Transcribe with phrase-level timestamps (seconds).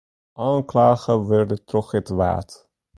[0.45, 2.49] Oanklage wurde troch it Waad.